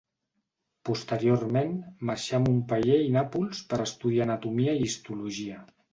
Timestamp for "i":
3.09-3.13, 4.81-4.85